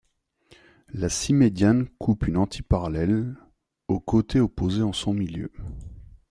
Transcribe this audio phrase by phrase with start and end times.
[0.95, 3.35] La symédiane coupe une antiparallèle
[3.87, 5.51] au côté opposé en son milieu.